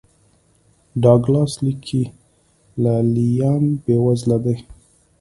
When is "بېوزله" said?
3.83-4.37